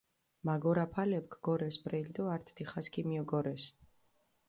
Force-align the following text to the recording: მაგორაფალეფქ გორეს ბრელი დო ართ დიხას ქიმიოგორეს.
მაგორაფალეფქ 0.47 1.31
გორეს 1.47 1.77
ბრელი 1.83 2.11
დო 2.15 2.23
ართ 2.35 2.45
დიხას 2.55 2.87
ქიმიოგორეს. 2.93 3.63